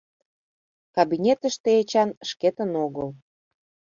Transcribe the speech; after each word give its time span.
Кабинетыште 0.95 1.69
Эчан 1.81 2.09
шкетын 2.29 2.71
огыл. 2.85 3.09